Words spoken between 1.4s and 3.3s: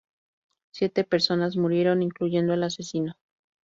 murieron, incluyendo al asesino.